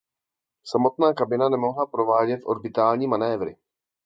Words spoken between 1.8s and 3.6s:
provádět orbitální manévry.